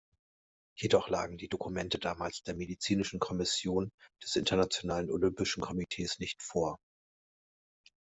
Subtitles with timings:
[0.75, 3.91] Jedoch lagen die Dokumente damals der medizinischen Kommission
[4.23, 6.79] des Internationalen Olympischen Komitees nicht vor.